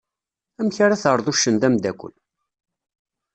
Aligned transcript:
Amek 0.59 0.77
ara 0.85 1.01
terreḍ 1.01 1.27
uccen 1.31 1.55
d 1.61 1.63
amdakel? 1.67 2.13